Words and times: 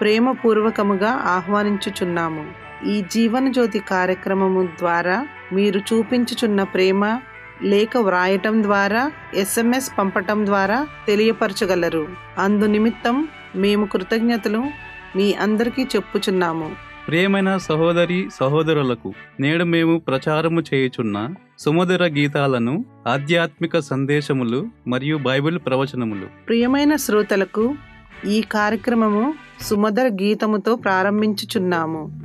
ప్రేమపూర్వకముగా 0.00 1.10
ఆహ్వానించుచున్నాము. 1.10 2.44
ఈ 2.86 3.04
జీవన 3.12 3.50
జ్యోతి 3.50 3.78
కార్యక్రమము 3.78 4.68
ద్వారా 4.78 5.26
మీరు 5.52 5.78
చూపించుచున్న 5.78 6.62
ప్రేమ 6.62 7.20
లేఖ 7.62 7.96
వ్రాయటం 8.00 8.62
ద్వారా 8.62 9.12
ఎస్ఎంఎస్ 9.34 9.98
పంపటం 9.98 10.46
ద్వారా 10.46 10.86
తెలియపరచగలరు. 11.06 12.08
అందు 12.38 12.64
నిమిత్తం 12.64 13.28
మేము 13.56 13.86
కృతజ్ఞతలు 13.86 14.62
మీ 15.16 15.32
అందరికీ 15.34 15.82
చెప్పుచున్నాము. 15.82 16.90
ప్రియమైన 17.08 17.56
సహోదరి 17.56 18.28
సహోదరులకు 18.40 19.12
నేడు 19.40 19.64
మేము 19.64 19.98
ప్రచారము 19.98 20.60
చేయుచున్న 20.60 21.28
సుమధుర 21.58 22.04
గీతాలను 22.06 22.84
ఆధ్యాత్మిక 23.06 23.78
సందేశములు 23.78 24.66
మరియు 24.88 25.16
బైబిల్ 25.16 25.58
ప్రవచనములు. 25.66 26.26
ప్రియమైన 26.46 26.96
శ్రోతలకు 26.96 27.74
ఈ 28.26 28.40
కార్యక్రమము 28.40 29.34
సుమధర్ 29.60 30.22
గీతముతో 30.22 30.76
ప్రారంభించుచున్నాము. 30.76 32.20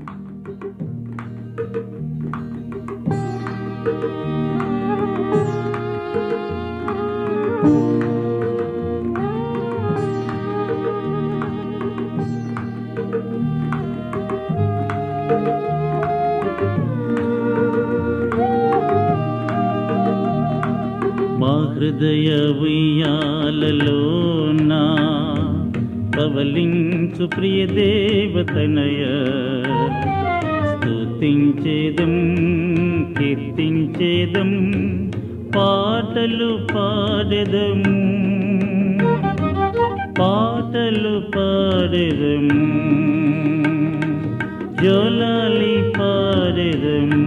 మా 21.41 21.75
నా 21.79 22.59
ఉయ్యాలలోనా 22.59 24.81
పవలించు 27.17 27.25
ప్రియ 27.33 27.59
దేవతనయ 27.75 29.01
స్తుతించేదం 30.73 32.13
కీర్తించేదం 33.17 34.51
పాటలు 35.55 36.49
పాడెదము 36.73 37.93
పాటలు 40.19 41.15
పాడెదము 41.35 42.59
జోలాలి 44.81 45.75
పాడెదము 45.97 47.23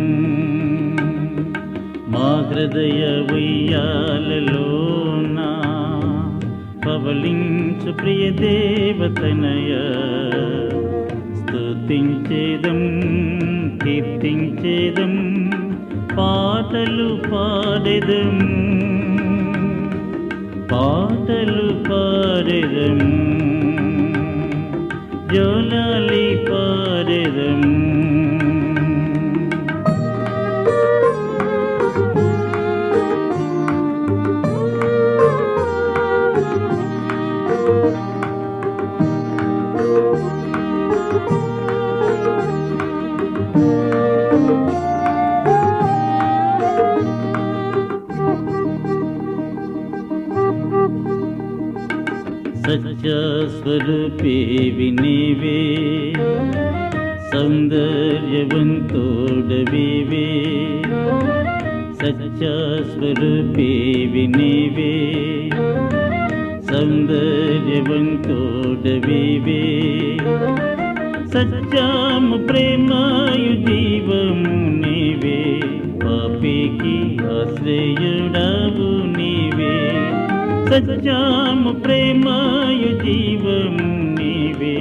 మా 2.13 2.29
హృదయ 2.51 3.01
ఉయ్యాలలోనా 3.33 4.88
పవలించు 7.09 7.93
ప్రియ 7.93 8.31
దేవతనయ. 8.31 9.75
స్తుతించేదం 11.35 12.81
కీర్తించేదం 13.85 15.15
పాటలు 16.19 17.19
పాడెదం. 17.33 18.39
పాటలు 20.73 21.73
పాడెదం 21.91 22.99
జోలాలి 25.35 26.47
పాడెదం. 26.51 27.88
स्वरूपे 53.09 54.37
विनिवे 54.77 55.59
सौन्दर्यवन्तोडविवे 57.31 60.27
सच्चास्वरूपे 62.01 63.71
सौन्दर्यवन्तोडबिवे 66.71 69.63
सचां 71.35 72.25
प्रेमायु 72.49 73.53
जीव 73.67 74.09
पापे 76.05 76.57
की 76.81 76.97
कि 77.25 79.08
సత్యము 80.69 81.73
ప్రేమాయు 81.73 82.91
జీవము 83.05 83.91
నీవే. 84.21 84.79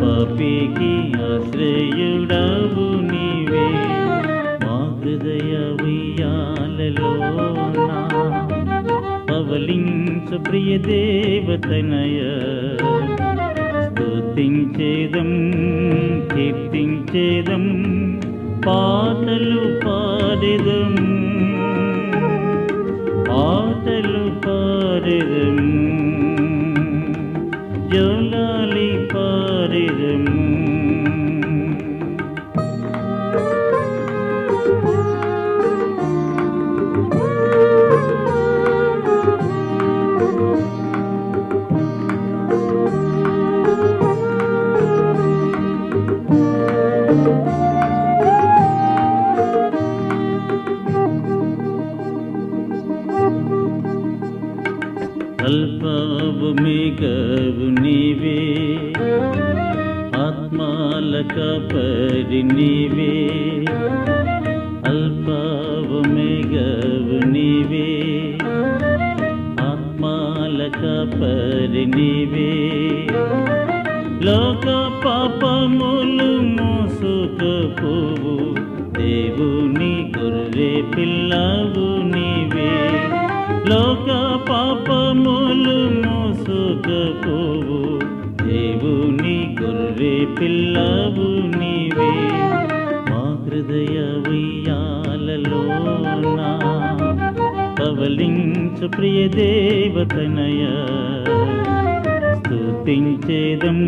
పాపికి 0.00 0.94
ఆశ్రయుడవు 1.16 2.86
నీవే. 3.12 3.66
మా 4.66 4.78
హృదయ 5.00 5.54
ఉయ్యాలలోనా 5.84 8.00
పవలించు 9.30 10.38
ప్రియ 10.38 10.78
దేవతనయ. 10.78 12.20
స్తుతించేదం 13.88 15.30
కీర్తించేదం 16.34 17.64
పాటలు 18.66 19.62
పాడెదం. 19.86 20.92
పాటలు 23.28 24.24
పా 24.46 24.58
జోలాలి 25.02 25.51
దేవుని 79.02 80.12
గొర్రె 80.18 80.82
పిల్లవు 80.96 82.02
నీవే. 82.02 82.90
లోక 83.68 84.38
పాపములు 84.50 86.08
మోసుకపోవు. 86.08 87.98
దేవుని 88.48 89.56
గొర్రె 89.62 90.26
పిల్లవు 90.40 91.58
నీవే. 91.58 92.12
మా 93.10 93.38
హృదయ 93.44 93.98
ఉయ్యాలలోనా 94.30 94.90
కవలించు 97.78 98.88
ప్రియ 98.88 99.28
దేవతనయ. 99.28 100.66
స్తుతించేదం 102.38 103.78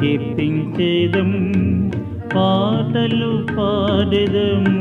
కీర్తించేదం 0.00 1.49
పాటలు 2.32 3.30
పాడెదము 3.56 4.74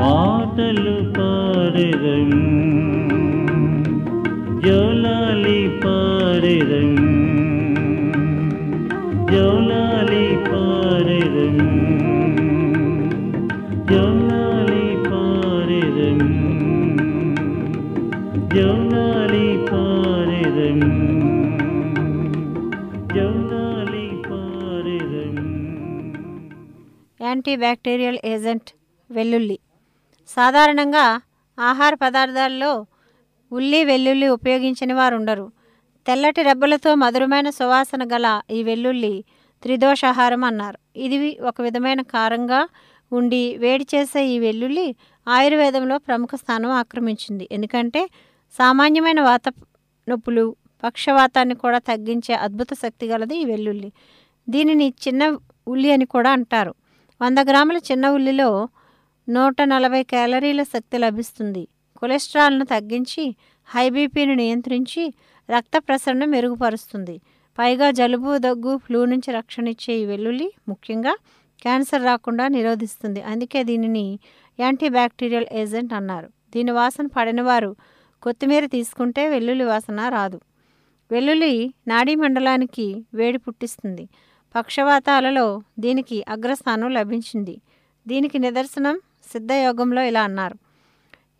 పాటలు 0.00 0.94
పాడెదము 1.16 2.40
జోలాలి 4.64 5.60
పాడెదము 5.84 7.08
జోలాలి 9.32 10.26
పాడెదము 10.48 11.68
జోలాలి 13.90 14.84
పాడెదము 15.08 16.30
జోలాలి 18.54 19.46
పాడెదము 19.70 21.11
యాంటీ 27.42 27.54
బ్యాక్టీరియల్ 27.62 28.18
ఏజెంట్ 28.32 28.68
వెల్లుల్లి. 29.10 29.56
సాధారణంగా 30.34 31.04
ఆహార 31.58 31.92
పదార్థాల్లో 32.02 32.68
ఉల్లి 33.52 33.80
వెల్లుల్లి 33.88 34.28
ఉపయోగించని 34.34 34.94
వారు 34.98 35.14
ఉండరు 35.20 35.46
తెల్లటి 36.06 36.42
రెబ్బలతో 36.48 36.90
మధురమైన 37.02 37.48
సువాసన 37.58 38.02
గల 38.12 38.26
ఈ 38.56 38.58
వెల్లుల్లి 38.68 39.12
త్రిదోషాహారం 39.62 40.42
అన్నారు. 40.50 40.78
ఇది 41.06 41.16
ఒక 41.50 41.56
విధమైన 41.66 42.02
కారంగా 42.14 42.60
ఉండి 43.12 43.42
వేడి 43.64 43.86
చేసే 43.94 44.22
ఈ 44.34 44.36
వెల్లుల్లి 44.46 44.86
ఆయుర్వేదంలో 45.26 45.98
ప్రముఖ 46.08 46.30
స్థానం 46.42 46.72
ఆక్రమించింది. 46.82 47.46
ఎందుకంటే 47.58 48.02
సామాన్యమైన 48.58 49.22
వాత 49.30 49.46
నొప్పులు 50.06 50.46
పక్షవాతాన్ని 50.84 51.56
కూడా 51.64 51.80
తగ్గించే 51.90 52.36
అద్భుత 52.46 52.70
శక్తి 52.84 53.08
గలది 53.12 53.36
ఈ 53.42 53.46
వెల్లుల్లి. 53.52 53.90
దీనిని 54.48 54.88
చిన్న 55.06 55.22
ఉల్లి 55.72 55.90
అని 55.96 56.06
కూడా 56.14 56.30
అంటారు. 56.38 56.72
వంద 57.22 57.38
గ్రాముల 57.38 57.76
చిన్న 57.76 58.06
ఉల్లిలో 58.08 58.68
నూట 59.28 59.62
నలభై 59.62 60.02
క్యాలరీల 60.02 60.62
శక్తి 60.62 60.98
లభిస్తుంది. 60.98 61.68
కొలెస్ట్రాల్ను 61.96 62.64
తగ్గించి 62.64 63.36
హై 63.68 63.90
బీపీని 63.90 64.36
నియంత్రించి 64.36 65.14
రక్త 65.50 65.78
ప్రసరణ 65.78 66.24
మెరుగుపరుస్తుంది. 66.24 67.20
పైగా 67.58 67.90
జలుబు 67.90 68.38
దగ్గు 68.38 68.76
ఫ్లూ 68.76 69.04
నుంచి 69.04 69.32
రక్షణ 69.32 69.68
ఇచ్చే 69.68 69.94
ఈ 69.94 70.04
వెల్లుల్లి 70.06 70.52
ముఖ్యంగా 70.68 71.14
క్యాన్సర్ 71.62 72.02
రాకుండా 72.02 72.48
నిరోధిస్తుంది. 72.48 73.22
అందుకే 73.22 73.64
దీనిని 73.64 74.18
యాంటీబ్యాక్టీరియల్ 74.60 75.46
ఏజెంట్ 75.52 75.92
అన్నారు. 75.92 76.28
దీని 76.54 76.70
వాసన 76.70 77.06
పడినవారు 77.06 77.76
కొత్తిమీర 78.22 78.66
తీసుకుంటే 78.66 79.28
వెల్లుల్లి 79.28 79.64
వాసన 79.64 80.08
రాదు. 80.08 80.40
వెల్లుల్లి 81.10 81.74
నాడీ 81.88 82.14
మండలానికి 82.14 83.04
వేడి 83.14 83.38
పుట్టిస్తుంది. 83.38 84.08
పక్షవాతాలలో 84.56 85.62
దీనికి 85.78 86.24
అగ్రస్థానం 86.28 86.90
లభించింది. 86.90 87.56
దీనికి 88.08 88.38
నిదర్శనం 88.38 89.00
సిద్ధయోగంలో 89.32 90.02
ఇలా 90.02 90.22
అన్నారు. 90.22 90.56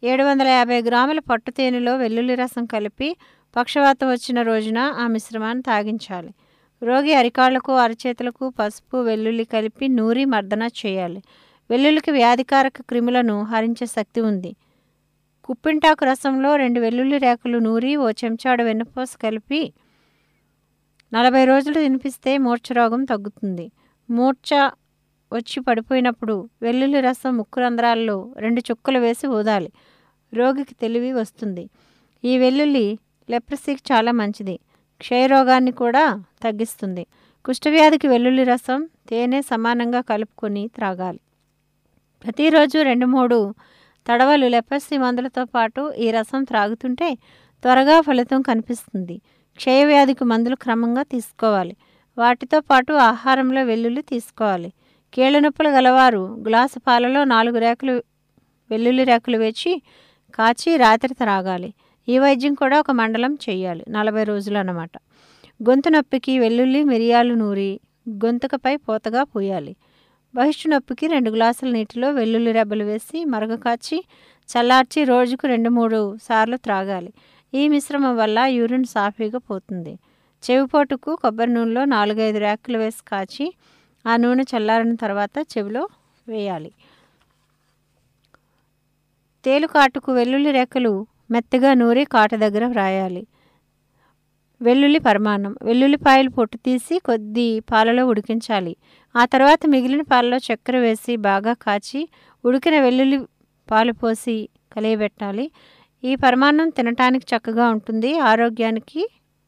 ఏడు 0.05 0.25
వందల 0.25 0.49
యాభై 0.49 0.83
గ్రాముల 0.83 1.19
పట్టు 1.19 1.51
తేనెలో 1.51 1.97
వెల్లుల్లి 1.97 2.35
రసం 2.35 2.65
కలిపి 2.65 3.17
పక్షవాతం 3.57 4.09
వచ్చిన 4.11 4.43
రోజున 4.43 4.79
ఆ 4.79 5.07
మిశ్రమాన్ని 5.07 5.63
తాగించాలి. 5.63 6.35
రోగి 6.83 7.15
అరికాళ్ళకు 7.15 7.73
అరచేతులకు 7.73 8.49
పసుపు 8.49 8.97
వెల్లుల్లి 8.97 9.45
కలిపి 9.45 9.89
నూరి 9.89 10.25
మర్దన 10.25 10.69
చేయాలి. 10.87 11.23
వెల్లుల్లికి 11.71 12.11
వ్యాధికారక 12.11 12.83
క్రిములను 12.83 13.43
హరించే 13.43 13.87
శక్తి 13.87 14.21
ఉంది. 14.21 14.57
కుప్పింటాకు 15.45 16.05
రసంలో 16.05 16.57
రెండు 16.57 16.81
వెల్లుల్లి 16.81 17.19
రేకులు 17.19 17.59
నూరి 17.59 17.97
ఓ 17.97 18.11
చెంచాడు 18.11 18.63
వెన్నపూస 18.63 19.17
కలిపి 19.23 19.73
నలభై 21.15 21.45
రోజులు 21.45 21.75
తినిపిస్తే 21.75 22.39
మూర్ఛ 22.39 22.73
రోగం 22.73 23.05
తగ్గుతుంది. 23.05 23.73
మూర్ఛ 24.11 24.71
వచ్చి 25.33 25.61
పడిపోయినప్పుడు 25.61 26.49
వెల్లుల్లి 26.63 27.01
రసం 27.01 27.37
ముక్కు 27.37 27.61
రంధ్రాల్లో 27.61 28.35
రెండు 28.39 28.61
చుక్కలు 28.61 28.99
వేసి 28.99 29.27
ఊదాలి. 29.27 29.73
రోగికి 30.35 30.75
తెలివి 30.75 31.13
వస్తుంది. 31.13 31.71
ఈ 32.25 32.39
వెల్లుల్లి 32.39 32.99
లెప్రసీకి 33.31 33.83
చాలా 33.93 34.13
మంచిది. 34.13 34.59
క్షయరోగాన్ని 35.01 35.73
కూడా 35.73 36.23
తగ్గిస్తుంది. 36.43 37.07
కుష్ఠవ్యాధికి 37.45 38.09
వెల్లుల్లి 38.09 38.45
రసం 38.45 38.89
తేనె 39.11 39.41
సమానంగా 39.43 40.01
కలుపుకొని 40.01 40.69
త్రాగాలి. 40.69 41.21
ప్రతిరోజు 42.25 42.79
రెండు 42.79 43.07
మూడు 43.07 43.55
తడవలు 44.07 44.47
లెపర్సీ 44.47 44.99
మందులతో 44.99 45.45
పాటు 45.45 45.93
ఈ 45.99 46.11
రసం 46.11 46.45
త్రాగుతుంటే 46.45 47.15
త్వరగా 47.63 48.01
ఫలితం 48.01 48.43
కనిపిస్తుంది. 48.43 49.21
క్షయవ్యాధికి 49.57 50.25
మందులు 50.25 50.55
క్రమంగా 50.55 51.03
తీసుకోవాలి. 51.03 51.77
వాటితో 52.19 52.61
పాటు 52.61 52.93
ఆహారంలో 52.93 53.63
వెల్లుల్లి 53.63 54.03
తీసుకోవాలి. 54.03 54.73
కీళ్ళ 55.13 55.39
నొప్పులు 55.39 55.69
గలవారు 55.69 56.45
గ్లాసు 56.49 56.79
పాలలో 56.79 57.25
నాలుగు 57.25 57.59
రేకులు 57.59 58.03
వెల్లుల్లి 58.71 59.05
రేకులు 59.05 59.39
వేచి 59.39 59.83
కాచి 60.35 60.77
రాత్రి 60.77 61.15
త్రాగాలి. 61.15 61.75
ఈ 62.09 62.19
వైద్యం 62.19 62.55
కూడా 62.55 62.81
ఒక 62.81 62.91
మండలం 62.91 63.39
చేయాలి. 63.51 63.85
నలభై 63.89 64.25
రోజులు 64.25 64.59
అన్నమాట. 64.59 64.91
గొంతు 65.69 65.89
నొప్పికి 65.89 66.39
వెల్లుల్లి 66.39 66.85
మిరియాలు 66.85 67.35
నూరి 67.35 67.81
గొంతుకపై 68.09 68.77
పూతగా 68.77 69.23
పోయాలి. 69.25 69.77
బహిష్టు 70.35 70.69
నొప్పికి 70.69 71.07
రెండు 71.07 71.31
గ్లాసుల 71.31 71.71
నీటిలో 71.71 72.11
వెల్లుల్లి 72.11 72.53
రెబ్బలు 72.53 72.85
వేసి 72.85 73.25
మరగ 73.25 73.55
కాచి 73.55 74.05
చల్లార్చి 74.49 75.05
రోజుకు 75.05 75.47
రెండు 75.47 75.71
మూడు 75.71 76.19
సార్లు 76.23 76.57
త్రాగాలి. 76.57 77.13
ఈ 77.55 77.69
మిశ్రమం 77.69 78.17
వల్ల 78.17 78.39
యూరిన్ 78.39 78.85
సాఫీగా 78.85 79.39
పోతుంది. 79.51 79.93
చెవిపోటుకు 80.43 81.11
కొబ్బరి 81.15 81.53
నూనెలో 81.53 81.85
నాలుగైదు 81.85 82.39
ర్యాకులు 82.39 82.79
వేసి 82.79 83.03
కాచి 83.09 83.47
ఆ 84.07 84.17
నూనె 84.17 84.45
చల్లారిన 84.53 84.95
తర్వాత 84.95 85.39
చెవిలో 85.53 85.89
వేయాలి. 86.29 86.71
తేలుకాటుకు 89.45 90.13
వెల్లుల్లి 90.13 90.51
రెక్కలు 90.53 91.07
మెత్తగా 91.31 91.75
నూరి 91.75 92.05
కాట 92.05 92.35
దగ్గర 92.35 92.67
వ్రాయాలి. 92.67 93.27
వెల్లుల్లి 94.63 94.99
పరిమాణం 94.99 95.57
వెల్లుల్లిపాయలు 95.63 96.31
పొట్టు 96.31 96.57
తీసి 96.57 96.99
కొద్ది 96.99 97.61
పాలలో 97.61 98.07
ఉడికించాలి. 98.07 98.77
ఆ 99.17 99.25
తర్వాత 99.25 99.61
మిగిలిన 99.67 100.03
పాలలో 100.03 100.37
చక్కెర 100.37 100.77
వేసి 100.79 101.17
బాగా 101.17 101.53
కాచి 101.53 102.09
ఉడికిన 102.45 102.81
వెల్లుల్లి 102.81 103.19
పాలు 103.71 103.93
పోసి 103.93 104.49
కలియబెట్టాలి. 104.77 105.51
ఈ 106.05 106.13
పరమాన్నం 106.15 106.69
తినటానికి 106.69 107.27
చక్కగా 107.33 107.67
ఉంటుంది. 107.71 108.11
ఆరోగ్యానికి 108.31 109.03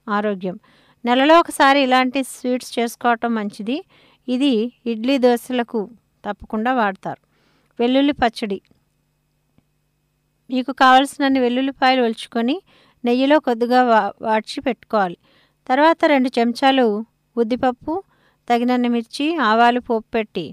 ఆరోగ్యం. 0.09 0.57
నెలలో 1.05 1.35
ఒకసారి 1.41 1.79
ఇలాంటి 1.83 2.21
స్వీట్స్ 2.25 2.79
చేసుకోవటం 2.79 3.35
మంచిది. 3.35 3.77
ఇది 4.29 4.53
ఇడ్లీ 4.87 5.19
దోశలకు 5.19 5.81
తప్పకుండా 6.25 6.73
వాడతారు. 6.75 7.21
వెల్లుల్లి 7.79 8.13
పచ్చడి. 8.13 8.59
మీకు 10.51 10.73
కావలసినన్ని 10.73 11.41
వెల్లుల్లిపాయలు 11.41 12.03
ఒలుచుకొని 12.03 12.57
నెయ్యిలో 13.05 13.37
కొద్దిగా 13.39 13.81
వా 13.83 14.01
వాడ్చి 14.23 14.59
పెట్టుకోవాలి. 14.61 15.17
తర్వాత 15.69 15.99
రెండు 16.05 16.31
చెంచాలు 16.39 16.87
ఉద్దిపప్పు 17.37 17.95
తగినన్ని 18.49 18.89
మిర్చి 18.89 19.27
ఆవాలు 19.41 19.81
పోపు 19.81 20.09
పెట్టి 20.15 20.47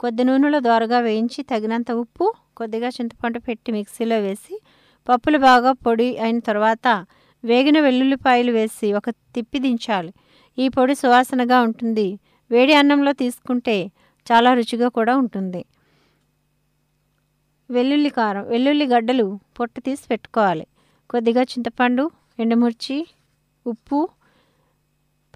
కొద్ది 0.00 0.22
నూనెలో 0.24 0.58
దోరగా 0.60 0.98
వేయించి 1.00 1.42
తగినంత 1.42 1.90
ఉప్పు 2.02 2.26
కొద్దిగా 2.56 2.88
చింతపండు 2.88 3.38
పెట్టి 3.38 3.70
మిక్సీలో 3.72 4.18
వేసి 4.18 4.54
పప్పులు 5.08 5.38
బాగా 5.38 5.72
పొడి 5.72 6.18
అయిన 6.18 6.38
తర్వాత 6.38 7.06
వేగిన 7.44 7.80
వెల్లుల్లిపాయలు 7.80 8.52
వేసి 8.52 8.92
ఒక 8.92 9.10
తిప్పి 9.10 9.58
దించాలి. 9.58 10.12
ఈ 10.58 10.68
పొడి 10.68 10.94
సువాసనగా 10.94 11.60
ఉంటుంది. 11.60 12.18
వేడి 12.50 12.72
అన్నంలో 12.72 13.12
తీసుకుంటే 13.12 13.76
చాలా 14.26 14.54
రుచిగా 14.54 14.88
కూడా 14.88 15.16
ఉంటుంది. 15.16 15.64
వెల్లుల్లి 17.70 18.10
కారం 18.10 18.44
వెల్లుల్లి 18.48 18.86
గడ్డలు 18.86 19.26
పొట్టు 19.58 19.80
తీసి 19.80 20.04
పెట్టుకోవాలి. 20.10 20.66
కొద్దిగా 21.10 21.42
చింతపండు 21.42 22.10
ఎండుమిర్చి 22.38 23.06
ఉప్పు 23.66 24.08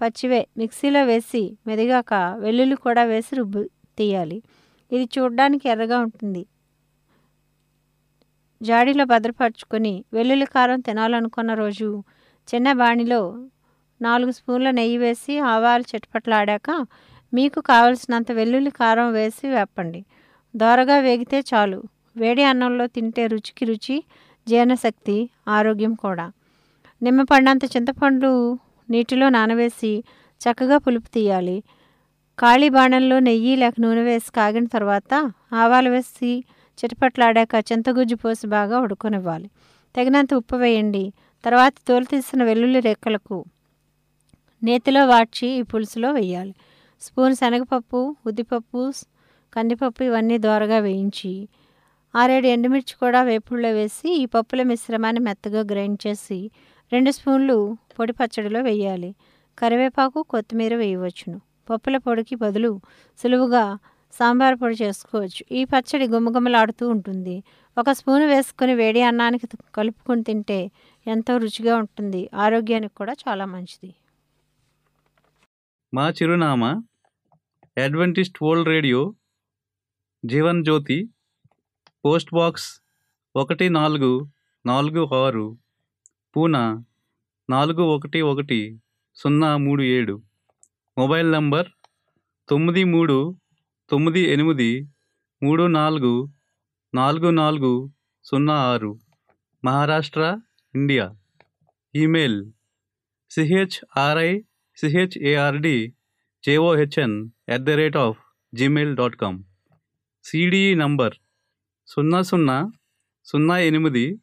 పచ్చివే 0.01 0.47
మిక్సీలో 0.57 1.03
వేసి 1.03 1.57
మెదిగాక 1.67 2.13
వెల్లుల్లి 2.13 2.75
కూడా 2.75 3.03
వేసి 3.03 3.35
రుబ్బు 3.35 3.61
తీయాలి. 3.97 4.37
ఇది 4.91 5.09
చూడడానికి 5.19 5.69
ఎర్రగా 5.69 5.99
ఉంటుంది. 5.99 6.45
జాడీలో 8.61 9.03
భద్రపరచుకొని 9.05 10.03
వెల్లుల్లి 10.13 10.45
కారం 10.45 10.79
తినాలనుకున్న 10.79 11.53
రోజు 11.53 12.03
చిన్న 12.47 12.73
బాణిలో 12.73 13.21
నాలుగు 14.01 14.31
స్పూన్ల 14.31 14.71
నెయ్యి 14.71 14.97
వేసి 14.97 15.39
ఆవాలు 15.39 15.83
చిటపట్లాడాక 15.83 16.69
మీకు 17.33 17.59
కావలసినంత 17.59 18.31
వెల్లుల్లి 18.31 18.71
కారం 18.71 19.13
వేసి 19.13 19.47
వేపండి. 19.47 20.01
దోరగా 20.55 20.97
వేగితే 20.99 21.39
చాలు. 21.39 21.79
వేడి 22.17 22.43
అన్నంలో 22.43 22.87
తింటే 22.87 23.27
రుచికి 23.27 23.65
రుచి 23.65 23.97
జీర్ణశక్తి 24.47 25.17
ఆరోగ్యం 25.47 25.93
కూడా. 25.93 26.25
నిమ్మపండంత 27.01 27.65
చింతపండు 27.65 28.31
నీటిలో 28.89 29.29
నానవేసి 29.29 30.03
చక్కగా 30.41 30.77
పులుపు 30.77 31.09
తీయాలి. 31.13 31.63
ఖాళీ 32.39 32.69
బాణంలో 32.69 33.19
నెయ్యి 33.19 33.55
లేక 33.55 33.73
నూనె 33.79 34.01
వేసి 34.01 34.31
కాగిన 34.35 34.65
తర్వాత 34.65 35.13
ఆవాలు 35.53 35.89
వేసి 35.89 36.43
చిటపట్లాడాక 36.81 37.55
చింతగుజ్జు 37.71 38.15
పోసి 38.15 38.47
బాగా 38.47 38.79
ఉడకనివ్వాలి. 38.79 39.49
తగినంత 39.95 40.33
ఉప్పు 40.33 40.55
వేయండి. 40.55 41.13
తర్వాత 41.45 41.73
తోలు 41.87 42.05
తీసిన 42.05 42.43
వెల్లుల్లి 42.43 42.79
రెక్కలకు 42.79 43.45
నేతిలో 44.63 45.05
వాడ్చి 45.05 45.47
ఈ 45.47 45.61
పులుసులో 45.61 46.11
వేయాలి. 46.11 46.53
స్పూన్ 47.01 47.35
శనగపప్పు 47.35 48.15
ఉద్దిపప్పు 48.27 48.91
కందిపప్పు 49.53 50.03
ఇవన్నీ 50.03 50.37
దోరగా 50.37 50.79
వేయించి 50.79 51.47
ఆరేడు 52.15 52.47
ఎండుమిర్చి 52.47 52.95
కూడా 52.99 53.23
వేపుల్లో 53.23 53.69
వేసి 53.69 54.09
ఈ 54.17 54.25
పప్పుల 54.25 54.63
మిశ్రమాన్ని 54.63 55.21
మెత్తగా 55.21 55.61
గ్రైండ్ 55.61 56.07
చేసి 56.07 56.51
రెండు 56.93 57.11
స్పూన్లు 57.11 57.77
పొడి 57.99 58.13
పచ్చడిలో 58.13 58.61
వేయాలి. 58.61 59.15
కరివేపాకు 59.59 60.23
కొత్తిమీర 60.29 60.75
వేయవచ్చును. 60.75 61.41
పప్పుల 61.69 61.97
పొడికి 61.97 62.35
బదులు 62.35 62.79
సులువుగా 63.23 63.77
సాంబార్ 64.19 64.55
పొడి 64.61 64.75
చేసుకోవచ్చు. 64.83 65.41
ఈ 65.51 65.61
పచ్చడి 65.63 66.05
గుమగుమలాడుతూ 66.07 66.83
ఉంటుంది. 66.89 67.35
ఒక 67.77 67.91
స్పూన్ 67.91 68.25
వేసుకుని 68.31 68.73
వేడి 68.73 69.01
అన్నానికి 69.01 69.47
కలుపుకొని 69.75 70.23
తింటే 70.23 70.59
ఎంతో 71.05 71.37
రుచిగా 71.37 71.75
ఉంటుంది. 71.77 72.29
ఆరోగ్యానికి 72.35 72.93
కూడా 72.95 73.13
చాలా 73.23 73.45
మంచిది. 73.45 73.91
మా 75.93 76.09
చిరునామా 76.09 76.71
Adventist 77.77 78.37
World 78.43 78.69
Radio 78.69 79.01
Jeevan 80.23 80.63
Jyoti 80.63 80.97
post 82.05 82.31
box 82.33 82.69
ఒకటి 83.35 83.69
నాలుగు 83.69 84.11
నాలుగు 84.65 85.01
ఆరు 85.15 85.45
పూనా 86.35 86.63
నాలుగు 87.49 87.83
ఒకటి 87.95 88.19
ఒకటి 88.21 88.59
సున్నా 89.15 89.57
మూడు 89.57 89.83
ఏడు. 89.97 90.15
మొబైల్ 90.97 91.29
నంబర్ 91.31 91.67
తొమ్మిది 92.49 92.83
మూడు 92.83 93.17
తొమ్మిది 93.91 94.19
ఎనిమిది 94.19 94.89
మూడు 95.43 95.63
నాలుగు 95.63 96.29
నాలుగు 96.95 97.29
నాలుగు 97.29 97.91
సున్నా 98.23 98.53
ఆరు. 98.53 98.99
Maharashtra 99.65 100.39
India. 100.75 101.15
Email 101.95 102.51
C H R I 103.29 104.41
C H A R D 104.75 105.93
J O H N 106.45 107.29
at 107.49 107.63
the 107.63 107.69
rate 107.69 107.97
of 107.97 108.17
Gmail 108.53 108.95
dot 108.95 109.15
com 109.15 109.43
C D E 110.23 110.75
number 110.75 111.13
సున్నా 111.87 112.21
సున్నా 112.21 112.71
సున్నా 113.25 113.57
ఎనిమిది 113.57 114.19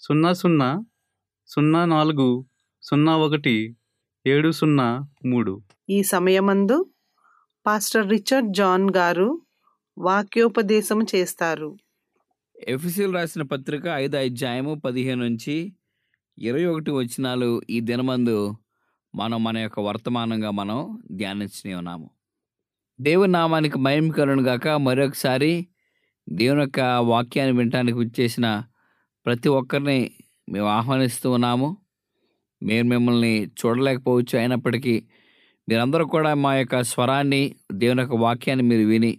సున్నా 0.00 0.32
సున్నా 0.32 0.84
సున్నా 1.46 1.84
నాలుగు 1.84 2.46
సున్నా 2.82 3.16
ఒకటి 3.16 3.76
ఏడు 4.26 4.50
సున్నా 4.50 5.08
మూడు. 5.26 5.62
ఈ 5.90 6.02
సమయమందు 6.02 6.92
పాస్టర్ 7.66 8.10
రిచర్డ్ 8.10 8.52
జాన్ 8.52 8.90
గారు 8.96 9.42
వాక్యోపదేశం 9.98 11.06
చేస్తారు. 11.14 11.76
ఎఫ్ఎస్సీలు 12.68 13.12
రాసిన 13.12 13.42
పత్రిక 13.42 13.86
ఐదు 13.86 14.16
అధ్యాయము 14.16 14.74
పదిహేను 14.74 15.24
నుంచి 15.24 15.72
ఇరవై 16.38 16.64
ఒకటి 16.64 16.90
వచ్చినాలు 16.90 17.62
ఈ 17.70 17.80
దినమందు 17.80 18.56
మనం 19.14 19.44
మన 19.44 19.58
యొక్క 19.58 19.80
వర్తమానంగా 19.80 20.50
మనం 20.50 21.02
ధ్యానించని 21.12 21.74
ఉన్నాము. 21.74 22.10
దేవుని 23.00 23.32
నామానికి 23.32 23.78
మహిమ 23.78 24.12
కలుగును 24.12 24.42
గాక. 24.42 24.68
మరొకసారి 24.68 25.68
దేవుని 26.28 26.60
యొక్క 26.60 26.80
వాక్యాన్ని 26.80 27.56
వినటానికి 27.56 27.98
వచ్చేసిన 27.98 28.62
ప్రతి 29.26 29.48
ఒక్కరిని 29.48 30.10
మేము 30.48 30.66
ఆహ్వానిస్తూ 30.66 31.30
ఉన్నాము. 31.30 31.76
మీరు 32.62 32.84
మిమ్మల్ని 32.84 33.46
చూడలేకపోవచ్చు. 33.46 34.38
అయినప్పటికీ 34.38 35.02
మీరందరూ 35.70 36.04
కూడా 36.06 36.34
మా 36.34 36.54
యొక్క 36.54 36.82
స్వరాన్ని 36.82 37.40
దేవుని 37.72 38.00
యొక్క 38.00 38.14
వాక్యాన్ని 38.14 38.64
మీరు 38.64 38.82
విని 38.82 39.10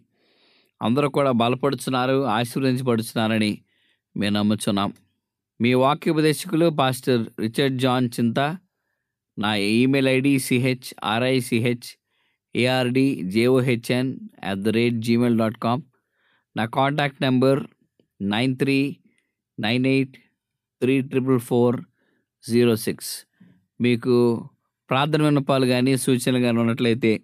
అందరూ 0.81 1.09
కూడా 1.09 1.31
బలపడుచున్నారు 1.31 2.23
ఆశీర్వదించబడుచున్నారని 2.29 3.51
మేము 4.15 4.33
నమ్ముచున్నాం. 4.37 4.89
మీ 5.59 5.73
వాక్యోపదేశకులు 5.73 6.69
పాస్టర్ 6.69 7.23
రిచర్డ్ 7.39 7.77
జాన్ 7.77 8.09
చింత 8.09 8.39
నా 9.37 9.55
email 9.55 10.07
ID 10.07 10.39
C H 10.39 10.89
R I C H 11.03 11.89
A R D 12.55 13.07
J O H N 13.25 14.11
at 14.43 14.59
the 14.59 14.69
rate 14.69 14.97
Gmail 15.01 15.37
dot 15.37 15.57
com 15.57 15.83
నా 16.55 16.65
contact 16.65 17.21
number 17.21 17.61
nine 18.21 18.55
three 18.55 18.79
nine 19.57 19.85
eight 19.85 20.17
three 20.81 21.01
triple 21.01 21.39
four 21.39 21.77
zero 22.43 22.75
six 22.75 23.11
మీకు 23.79 24.15
ప్రార్థన 24.91 25.23
విన్నపాలు 25.23 25.65
కానీ 25.65 25.97
సూచనలు 25.97 26.39
కానీ 26.39 26.57
ఉన్నట్లయితే 26.57 27.21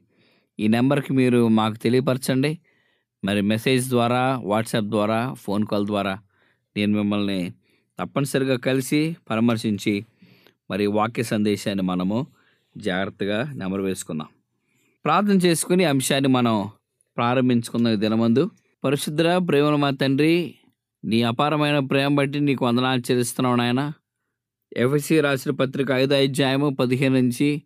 ఈ 0.60 0.68
నెంబర్కి 0.68 1.14
మీరు 1.14 1.48
మాకు 1.48 1.76
తెలియపరచండి. 1.76 2.60
మరి 3.26 3.42
మెసేజ్ 3.42 3.90
ద్వారా 3.90 4.42
వాట్సాప్ 4.44 4.86
ద్వారా 4.86 5.34
ఫోన్ 5.34 5.66
కాల్ 5.66 5.86
ద్వారా 5.86 6.20
నేను 6.78 6.92
మిమ్మల్ని 6.98 7.54
తప్పనిసరిగా 8.00 8.58
కలిసి 8.58 9.18
పరామర్శించి 9.30 10.06
మరి 10.72 10.88
వాక్య 10.88 11.24
సందేశాన్ని 11.24 11.84
మనము 11.84 12.28
జాగ్రత్తగా 12.78 13.54
నెమరు 13.56 13.84
వేసుకుందాం. 13.84 14.28
ప్రార్థన 15.06 15.38
చేసుకుని 15.46 15.86
అంశాన్ని 15.86 16.30
మనం 16.30 16.70
ప్రారంభించుకున్న 17.18 17.96
దినమందు. 17.96 18.50
పరిశుద్ధ 18.84 19.22
ప్రేమల 19.22 19.76
మా 19.76 19.90
తండ్రి 19.90 20.56
నీ 21.06 21.22
అపారమైన 21.24 21.80
ప్రేమ 21.80 22.16
బట్టి 22.16 22.40
నీకు 22.40 22.66
వందనాలు 22.66 23.00
చెల్లిస్తున్నావు 23.00 23.56
నాయన. 23.56 23.94
ఎఫ్ఎస్సి 24.76 25.22
రాసిన 25.22 25.52
పత్రిక 25.52 25.92
ఐదు 25.92 26.14
అధ్యాయము 26.14 26.70
పదిహేను 26.70 27.16
నుంచి 27.16 27.62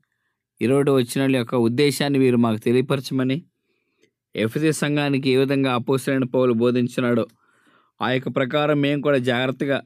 ఇరవై 0.62 0.84
వచ్చిన 0.92 1.36
యొక్క 1.36 1.56
ఉద్దేశాన్ని 1.56 2.20
మీరు 2.20 2.38
మాకు 2.38 2.58
తెలియపరచమని 2.58 3.44
ఎఫ్ఎస్సి 4.36 4.74
సంఘానికి 4.74 5.30
ఏ 5.30 5.38
విధంగా 5.38 5.74
అపోసరైన 5.74 6.24
పౌలు 6.24 6.54
బోధించినాడో 6.54 7.26
ఆ 8.02 8.12
యొక్క 8.12 8.30
ప్రకారం 8.30 8.82
మేము 8.82 9.02
కూడా 9.02 9.18
జాగ్రత్తగా 9.18 9.82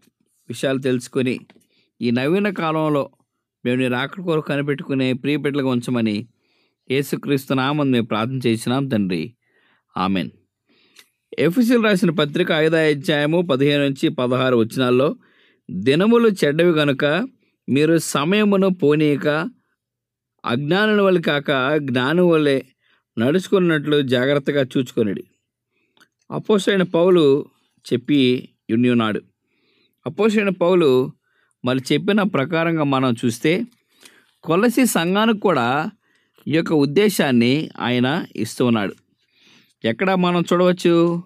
విషయాలు 0.50 0.80
తెలుసుకొని 0.80 1.40
ఈ 2.02 2.12
నవీన 2.12 2.50
కాలంలో 2.50 3.10
మేము 3.66 3.78
నీ 3.78 3.88
రాకడ 3.88 4.22
కొరకు 4.22 4.48
కనిపెట్టుకునే 4.48 5.14
ప్రియ 5.14 5.38
ఉంచమని 5.62 6.28
యేసుక్రీస్తు 6.92 7.54
నామని 7.54 7.92
మేము 7.92 8.06
ప్రార్థన 8.06 8.40
చేసినాం 8.48 8.88
తండ్రి. 8.88 9.34
ఆమెన్. 9.98 10.30
ఎఫ్ఎస్సీలు 11.40 11.82
రాసిన 11.82 12.10
పత్రిక 12.10 12.52
ఐదో 12.52 12.78
అధ్యాయము 12.78 13.42
పదిహేను 13.42 13.84
నుంచి 13.84 14.10
పదహారు 14.10 14.58
వచనాల్లో 14.58 15.16
దినములు 15.70 16.30
చెడ్డవి 16.30 16.72
గనుక 16.72 17.06
మీరు 17.70 17.98
సమయమును 17.98 18.70
పోనీయక 18.70 19.28
అజ్ఞానుల 20.46 21.02
వల్ల 21.02 21.20
కాక 21.20 21.76
జ్ఞానం 21.78 22.30
వల్లే 22.30 22.66
నడుచుకున్నట్లు 23.18 24.02
జాగ్రత్తగా 24.02 24.62
చూచుకొనిడి. 24.62 25.24
అపోసైన 26.32 26.84
పౌలు 26.84 27.46
చెప్పి 27.94 28.50
ఉన్నాడు 28.74 29.22
అపోసైన 30.08 30.50
పౌలు 30.50 31.12
మరి 31.66 31.80
చెప్పిన 31.94 32.24
ప్రకారంగా 32.24 32.84
మనం 32.84 33.16
చూస్తే 33.26 33.66
కొలసి 34.44 34.86
సంఘానికి 34.86 35.40
కూడా 35.40 35.92
ఈ 36.48 36.54
యొక్క 36.54 36.74
ఉద్దేశాన్ని 36.74 37.70
ఆయన 37.80 38.26
ఇస్తూ 38.36 38.66
ఉన్నాడు. 38.66 38.96
ఎక్కడ 39.86 40.14
మనం 40.14 40.44
చూడవచ్చు? 40.54 41.24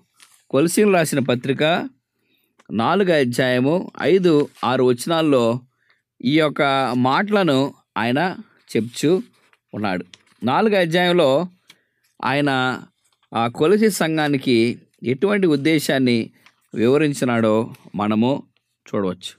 కొలసీలు 0.50 0.92
రాసిన 0.92 1.20
పత్రిక 1.20 1.90
నాలుగు 2.72 3.12
అధ్యాయము 3.12 3.92
ఐదు 4.02 4.50
ఆరు 4.64 4.84
వచనాల్లో 4.84 5.60
ఈ 6.26 6.40
యొక్క 6.40 6.62
మాటలను 6.98 7.74
ఆయన 7.98 8.36
చెప్చూ 8.78 9.22
ఉన్నాడు. 9.74 10.06
నాలుగు 10.44 10.76
అధ్యాయంలో 10.76 11.48
ఆయన 12.24 12.82
ఆ 13.34 13.48
కొలసి 13.48 13.90
సంఘానికి 13.90 14.78
ఎటువంటి 15.04 15.48
ఉద్దేశాన్ని 15.48 16.32
వివరించినాడో 16.76 17.76
మనము 17.96 18.44
చూడవచ్చు. 18.86 19.32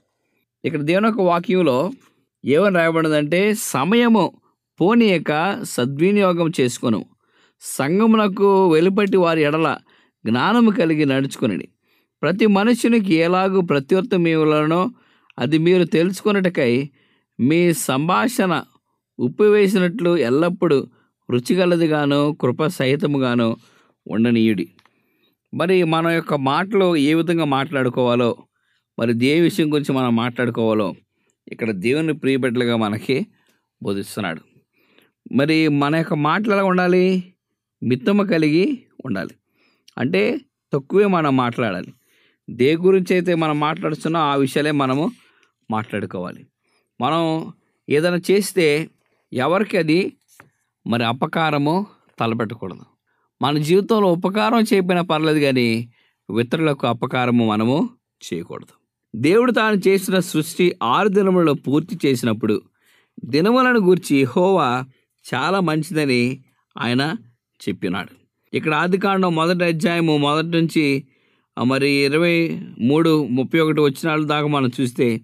ఇక్కడ 0.65 0.81
దేవుని 0.81 1.07
యొక్క 1.07 1.21
వాక్యంలో 1.21 1.93
ఏమని 2.45 2.77
రాయబడిందంటే 2.77 3.55
సమయము 3.55 4.33
పోనీయక 4.81 5.63
సద్వినియోగం 5.65 6.53
చేసుకొను 6.61 7.05
సంగమునకు 7.61 8.73
వెలుపటి 8.73 9.17
వారి 9.17 9.43
ఎడల 9.43 9.79
జ్ఞానము 10.27 10.71
కలిగి 10.71 11.05
నడుచుకుని 11.05 11.69
ప్రతి 12.23 12.47
మనుషునికి 12.47 13.15
ఎలాగూ 13.15 13.61
ప్రత్యుత్తం 13.61 14.27
ఇవ్వాలనో 14.29 14.91
అది 15.39 15.59
మీరు 15.59 15.85
తెలుసుకొనుటకై 15.85 16.91
మీ 17.41 17.73
సంభాషణ 17.73 18.63
ఉప్పు 19.19 19.43
వేసినట్లు 19.43 20.17
ఎల్లప్పుడూ 20.17 20.87
రుచిగలదిగాను 21.31 22.37
కృప 22.41 22.67
సహితముగాను 22.67 23.57
ఉండనీయుడి. 24.07 24.69
మరి 25.55 25.85
మన 25.85 26.09
యొక్క 26.09 26.35
మాటలు 26.35 26.97
ఏ 26.97 27.15
విధంగా 27.15 27.45
మాట్లాడుకోవాలో 27.45 28.37
మరి 28.99 29.27
ఏ 29.27 29.41
విషయం 29.41 29.73
గురించి 29.73 29.93
మనం 29.93 30.17
మాట్లాడుకోవాలో 30.17 30.95
ఇక్కడ 31.49 31.71
దేవుని 31.71 32.15
ప్రియబిడ్డలుగా 32.15 32.77
మనకి 32.77 33.27
బోధిస్తున్నాడు. 33.83 34.41
మరి 35.33 35.69
మన 35.69 35.97
యొక్క 35.97 36.15
మాటలు 36.15 36.53
ఎలా 36.53 36.65
ఉండాలి 36.65 37.35
మిత్తమ 37.83 38.23
కలిగి 38.23 38.83
ఉండాలి. 39.05 39.35
అంటే 39.99 40.41
తక్కువే 40.73 41.07
మనం 41.07 41.37
మాట్లాడాలి. 41.37 41.95
దే 42.51 42.77
గురించి 42.77 43.15
అయితే 43.15 43.35
మనం 43.35 43.61
మాట్లాడుతున్నా 43.61 44.21
ఆ 44.21 44.35
విషయాలే 44.35 44.71
మనము 44.71 45.13
మాట్లాడుకోవాలి. 45.71 46.47
మనం 47.01 47.53
ఏదైనా 47.89 48.21
చేస్తే 48.31 48.91
ఎవరికి 49.33 49.79
అది 49.79 50.13
మరి 50.87 51.05
అపకారము 51.05 51.87
తలపెట్టకూడదు. 52.21 52.85
మన 53.43 53.59
జీవితంలో 53.59 54.13
ఉపకారం 54.13 54.61
చేయకపోయినా 54.61 55.03
పర్లేదు 55.03 55.39
కానీ 55.39 55.93
ఇతరులకు 56.41 56.87
అపకారము 56.87 57.51
మనము 57.51 57.91
చేయకూడదు. 58.33 58.75
దేవుడు 59.17 59.53
తాను 59.53 59.89
చేసిన 59.89 60.19
సృష్టి 60.19 60.75
ఆరు 60.83 61.09
దినములలో 61.09 61.55
పూర్తి 61.55 61.99
చేసినప్పుడు 62.07 62.63
దినములను 63.25 63.81
గూర్చి 63.81 64.25
హోవా 64.25 64.85
చాలా 65.35 65.61
మంచిదని 65.61 66.45
ఆయన 66.79 67.17
చెప్పినాడు. 67.69 68.21
ఇక్కడ 68.57 68.75
ఆదికాండం 68.75 69.35
మొదటి 69.35 69.65
అధ్యాయము 69.65 70.17
మొదటి 70.17 70.47
నుంచి 70.47 71.05
మరి 71.59 71.91
ఇరవై 71.91 72.61
మూడు 72.79 73.27
ముప్పై 73.27 73.61
ఒకటి 73.61 73.81
వచ్చిన 73.81 74.25
దాకా 74.25 74.47
మనం 74.47 74.71
చూస్తే 74.81 75.21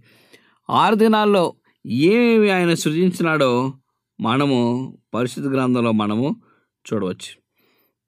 ఆరు 0.71 0.95
దినాల్లో 0.95 1.55
ఏమేమి 1.87 2.51
ఆయన 2.51 2.75
సృజించినాడో 2.75 3.73
మనము 4.21 4.59
పరిశుద్ధ 5.15 5.49
గ్రంథంలో 5.49 5.93
మనము 5.93 6.37
చూడవచ్చు. 6.87 7.41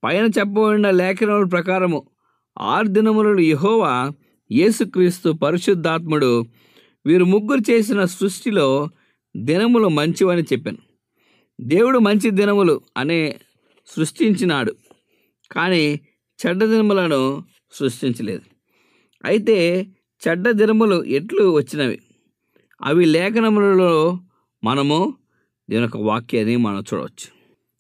పైన 0.05 0.25
చెప్పబడిన 0.25 0.91
లేఖనముల 0.91 1.45
ప్రకారము 1.45 2.03
ఆరు 2.61 2.87
దినములను 2.87 3.41
యహోవా 3.41 4.13
యేసుక్రీస్తు 4.53 5.31
పరిశుద్ధాత్ముడు 5.31 6.45
వీరు 7.07 7.25
ముగ్గురు 7.25 7.71
చేసిన 7.71 8.05
సృష్టిలో 8.05 8.89
దినములు 9.37 9.89
మంచివని 9.89 10.43
చెప్పాను. 10.43 10.79
దేవుడు 11.61 11.99
మంచి 11.99 12.31
దినములు 12.31 12.81
అనే 12.97 13.37
సృష్టించినాడు. 13.87 14.73
కానీ 15.53 16.01
చెడ్డ 16.47 16.65
దినములను 16.65 17.45
సృష్టించలేదు. 17.73 18.43
అయితే 19.25 19.87
చెడ్డ 20.29 20.51
దినములు 20.51 21.05
ఎట్లు 21.05 21.57
వచ్చినవి? 21.57 21.99
అవి 22.83 23.05
లేఖనములలో 23.05 24.19
మనము 24.65 25.15
దీని 25.71 25.83
యొక్క 25.83 25.97
వాక్యాన్ని 25.97 26.57
మనం 26.57 26.79
చూడవచ్చు. 26.79 27.27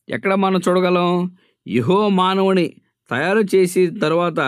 ఎక్కడ 0.08 0.34
మనం 0.34 0.60
చూడగలం? 0.68 1.36
యహో 1.68 2.08
మానవుని 2.08 2.76
తయారు 3.10 3.42
చేసి 3.54 3.86
తర్వాత 3.86 4.40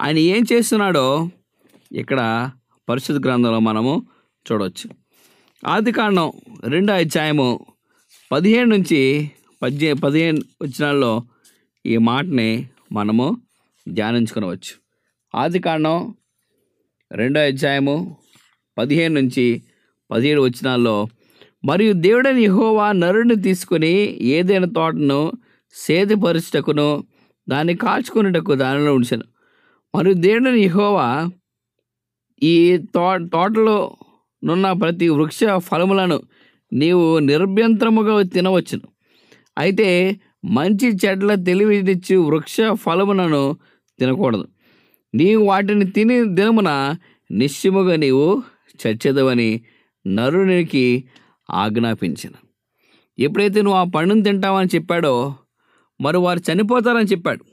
ఆయన 0.00 0.18
ఏం 0.18 0.44
చేస్తున్నాడో 0.52 1.30
ఇక్కడ 1.92 2.50
పరిశుద్ధ 2.88 3.26
గ్రంథంలో 3.26 3.60
మనము 3.60 4.06
చూడవచ్చు. 4.52 4.90
ఆది 5.66 5.92
కాండం 5.92 6.32
రెండో 6.64 6.92
అధ్యాయము 6.92 7.66
పదిహేను 8.32 8.68
నుంచి 8.68 9.30
పద్దె 9.62 9.92
పదిహేను 9.92 10.40
వచ్చినాల్లో 10.62 11.22
ఈ 11.86 11.96
మాటని 11.96 12.68
మనము 12.92 13.43
ధ్యానించుకునవచ్చు. 13.88 14.74
ఆది 15.34 15.58
కాండం 15.58 16.14
రెండో 17.12 17.40
అధ్యాయము 17.40 18.16
పదిహేను 18.78 19.20
నుంచి 19.20 19.62
పదిహేడు 20.10 20.40
వచ్చినాల్లో 20.40 21.06
మరియు 21.64 21.92
దేవుడని 21.92 22.42
యహోవా 22.42 22.92
నరుని 22.92 23.36
తీసుకుని 23.36 23.92
ఏదైనా 24.20 24.66
తోటను 24.66 25.32
సేదపరచుటకును 25.74 27.04
దాన్ని 27.48 27.76
కాచుకునేటకు 27.76 28.54
దానిలో 28.54 28.94
ఉంచాను. 28.94 29.24
మరియు 29.94 30.14
దేవుడని 30.14 30.60
యహోవా 30.60 31.28
ఈ 32.42 32.78
తో 32.94 33.18
తోటలో 33.32 33.96
నున్న 34.44 34.72
ప్రతి 34.72 35.08
వృక్ష 35.08 35.40
ఫలములను 35.58 36.22
నీవు 36.72 37.18
నిర్భ్యంతరముగా 37.18 38.22
తినవచ్చును. 38.22 38.88
అయితే 39.58 39.88
మంచి 40.44 40.98
చెడ్ల 41.04 41.34
తెలివినిచ్చు 41.34 42.16
వృక్ష 42.16 42.56
ఫలములను 42.72 43.56
తినకూడదు. 43.98 44.48
నీవు 45.14 45.44
వాటిని 45.44 45.90
తిని 45.90 46.34
దినమున 46.34 46.96
నిశ్చయముగా 47.30 47.96
నీవు 47.96 48.42
చచ్చేదవని 48.86 49.64
నరునికి 50.06 51.04
ఆజ్ఞాపించిన. 51.50 52.32
ఎప్పుడైతే 53.18 53.62
నువ్వు 53.62 53.78
ఆ 53.78 53.84
పండును 53.84 54.22
తింటావని 54.22 54.68
చెప్పాడో 54.74 55.34
మరి 56.00 56.16
వారు 56.16 56.52
చనిపోతారని 56.52 57.04
చెప్పాడు. 57.04 57.44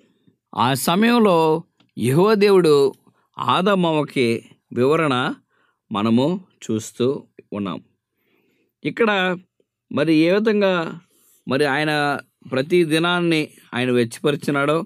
ఆ 0.55 0.73
సమయంలో 0.73 1.63
యహో 1.97 2.33
దేవుడు 2.33 2.93
ఆదమ్మకి 3.39 4.45
వివరణ 4.73 5.33
మనము 5.91 6.41
చూస్తూ 6.63 7.23
ఉన్నాం. 7.53 7.81
ఇక్కడ 8.83 9.37
మరి 9.91 10.13
ఏ 10.13 10.33
విధంగా 10.33 10.99
మరి 11.47 11.65
ఆయన 11.65 12.19
ప్రతి 12.51 12.83
దినాన్ని 12.83 13.47
ఆయన 13.73 13.91
వెచ్చిపరిచినాడో 13.91 14.85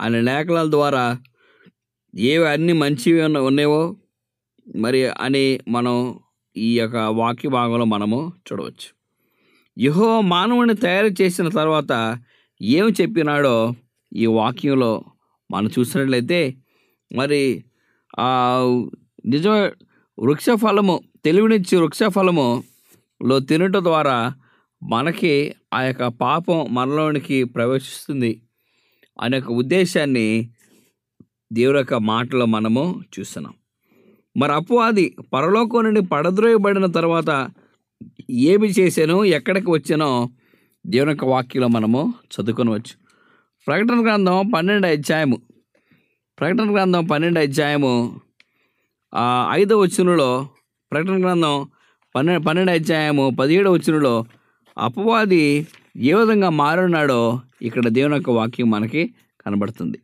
ఆయన 0.00 0.20
లేఖనాల 0.20 0.70
ద్వారా 0.70 1.04
ఏవి 2.14 2.46
అన్ని 2.48 2.72
మంచివి 2.72 3.20
ఉన్నాయో 3.22 3.96
మరి 4.76 5.00
అని 5.20 5.60
మనం 5.68 5.96
ఈ 6.56 6.78
యొక్క 6.78 6.96
వాక్య 6.96 7.48
భాగంలో 7.48 7.84
మనము 7.84 8.32
చూడవచ్చు. 8.46 8.88
యహో 9.78 10.20
మానవుని 10.20 10.74
తయారు 10.74 11.10
చేసిన 11.22 11.48
తర్వాత 11.48 11.92
ఏం 12.62 12.86
చెప్పినాడో 13.00 13.74
ఈ 14.12 14.26
వాక్యంలో 14.26 15.04
మనం 15.50 15.70
చూసినట్లయితే 15.78 16.54
మరి 17.12 17.42
నిజ 19.26 19.46
వృక్ష 20.18 20.46
ఫలము 20.50 21.00
తెలివినిచ్చి 21.24 21.74
వృక్ష 21.78 22.02
ఫలములో 22.02 23.38
తినటం 23.40 23.84
ద్వారా 23.84 24.32
మనకి 24.82 25.54
ఆ 25.74 25.82
యొక్క 25.82 26.06
పాపం 26.06 26.58
మనలోనికి 26.70 27.44
ప్రవేశిస్తుంది. 27.44 28.32
అనే 29.20 29.38
ఒక 29.38 29.50
ఉద్దేశాన్ని 29.52 30.50
దేవుడి 31.52 31.78
యొక్క 31.78 31.94
మాటలో 31.94 32.46
మనము 32.46 33.00
చూస్తున్నాం. 33.14 33.54
మరి 34.36 34.52
అపవాది 34.52 35.16
పరలోకం 35.32 35.84
నుండి 35.84 36.00
పడద్రోయబడిన 36.00 36.86
తర్వాత 36.86 37.50
ఏమి 38.30 38.68
చేశానో 38.68 39.24
ఎక్కడికి 39.24 39.70
వచ్చానో 39.70 40.28
దేవుని 40.86 41.10
యొక్క 41.10 41.24
వాక్యంలో 41.24 41.68
మనము 41.68 42.14
చదువుకొనవచ్చు. 42.32 42.94
ప్రకటన 43.66 44.04
గ్రంథం 44.04 44.50
పన్నెండు 44.54 44.86
అధ్యాయము. 44.86 45.38
ప్రకటన 46.38 46.74
గ్రంథం 46.74 47.04
పన్నెండు 47.04 47.40
అధ్యాయము 47.40 48.20
ఐదో 49.50 49.62
ఐదవ 49.62 49.80
వచనంలో 49.80 50.48
ప్రకటన 50.92 51.22
గ్రంథం 51.22 51.68
పన్నెండు 52.14 52.42
పన్నెండు 52.42 52.72
అధ్యాయము 52.72 53.30
పదిహేడో 53.40 53.72
వచనంలో 53.72 54.24
అపవాది 54.78 55.66
ఏ 55.96 56.14
విధంగా 56.14 56.48
మారున్నాడో 56.50 57.40
ఇక్కడ 57.62 57.88
దేవుని 57.88 58.14
యొక్క 58.14 58.30
వాక్యం 58.30 58.70
మనకి 58.70 59.14
కనబడుతుంది. 59.46 59.98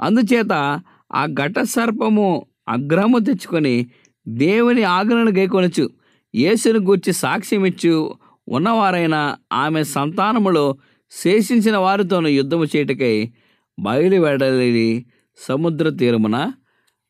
అందుచేత 0.00 0.80
ఆ 1.12 1.26
ఘట 1.26 1.60
సర్పము 1.62 2.46
అగ్రహము 2.68 3.18
తెచ్చుకొని 3.18 3.86
దేవుని 4.28 4.82
ఆజ్ఞను 4.82 5.30
గైకొనచ్చు. 5.30 5.90
యేసుని 6.34 6.78
గూర్చి 6.78 7.12
సాక్ష్యం 7.12 7.66
ఇచ్చు. 7.66 8.14
ఉన్నవారైన 8.48 9.36
ఆమె 9.52 9.84
సంతానములో 9.84 10.76
శేషించిన 11.10 11.76
వారితోనూ 11.76 12.28
యుద్ధము 12.28 12.64
చేయటకై 12.64 13.32
బయలు 13.78 15.02
సముద్ర 15.38 15.88
తీరమున 15.90 16.36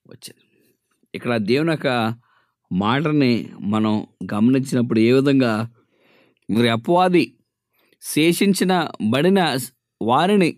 వచ్చింది. 0.07 0.35
ఇక్కడ 1.15 1.37
దేవుని 1.37 1.71
యొక్క 1.71 2.15
మాటని 2.73 3.49
మనం 3.61 4.07
గమనించినప్పుడు 4.35 5.01
ఏ 5.01 5.13
విధంగా 5.13 5.71
మరి 6.51 6.69
అపవాది 6.69 7.33
శేషించిన 8.03 8.89
బడిన 9.11 9.59
వారిని 10.03 10.57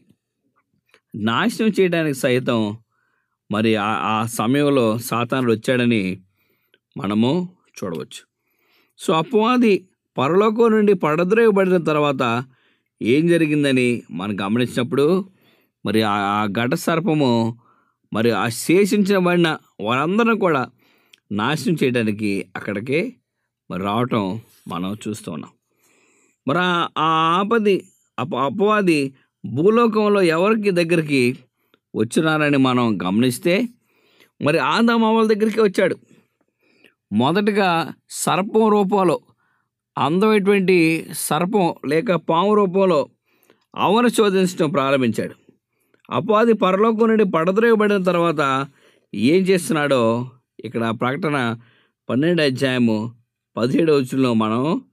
నాశనం 1.15 1.69
చేయడానికి 1.81 2.19
సైతం 2.19 2.77
మరి 3.51 3.77
ఆ- 3.77 4.27
సమయంలో 4.27 4.99
సాతానుడు 4.99 5.53
వచ్చాడని 5.53 6.23
మనము 6.97 7.49
చూడవచ్చు. 7.85 8.27
సో 8.99 9.13
అపవాది 9.13 9.89
పరలోకం 10.19 10.71
నుండి 10.71 10.95
పడద్రోయబడిన 10.95 11.77
తర్వాత 11.77 12.45
ఏం 13.03 13.27
జరిగిందని 13.27 14.03
మనం 14.11 14.41
గమనించినప్పుడు 14.41 15.29
మరి 15.87 16.03
ఆ 16.03 16.47
ఘట 16.47 16.75
సర్పము 16.75 17.59
మరి 18.13 18.31
ఆ 18.31 18.49
శేషించబడిన 18.49 19.57
వారందరం 19.81 20.39
కూడా 20.39 20.71
నాశనం 21.33 21.77
చేయడానికి 21.85 22.47
అక్కడికి 22.57 23.17
మరి 23.71 23.83
రావటం 23.83 24.41
మనం 24.69 24.97
చూస్తూ 25.09 25.33
ఉన్నాం. 25.33 25.51
మరి 26.49 26.59
ఆ- 26.59 26.89
ఆపది 26.99 27.85
అప 28.19 28.35
అపవాది 28.35 29.15
భూలోకంలో 29.47 30.23
ఎవరికి 30.23 30.71
దగ్గరికి 30.71 31.39
వచ్చినారని 31.97 32.57
మనం 32.57 32.99
గమనిస్తే 33.03 33.69
మరి 34.43 34.59
ఆదామావల 34.59 35.27
దగ్గరికి 35.27 35.61
వచ్చాడు. 35.61 35.97
మొదటగా 37.13 37.95
సర్పం 38.11 38.69
రూపంలో 38.69 39.21
అందమైనటువంటి 39.99 41.07
సర్పం 41.13 41.75
లేక 41.87 42.13
పాము 42.15 42.55
రూపంలో 42.55 43.09
అవను 43.77 44.09
శోధించడం 44.09 44.71
ప్రారంభించాడు. 44.71 45.35
అపాది 46.11 46.53
పరలోకం 46.53 47.09
నుండి 47.09 47.25
పడద్రోయబడిన 47.25 48.03
తర్వాత 48.03 48.67
ఏం 49.15 49.43
చేస్తున్నాడో 49.43 50.31
ఇక్కడ 50.65 50.95
ప్రకటన 51.01 51.57
పన్నెండు 52.09 52.43
అధ్యాయము 52.43 53.13
పదిహేడు 53.57 53.93
వచ్చులో 53.93 54.35
మనం 54.35 54.85